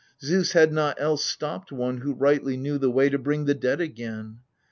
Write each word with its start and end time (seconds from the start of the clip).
Zeus 0.19 0.53
had 0.53 0.73
not 0.73 0.99
else 0.99 1.23
stopped 1.23 1.71
one 1.71 1.97
who 1.99 2.15
rightly 2.15 2.57
knew 2.57 2.79
The 2.79 2.89
way 2.89 3.07
to 3.09 3.19
bring 3.19 3.45
the 3.45 3.53
dead 3.53 3.79
again. 3.79 4.39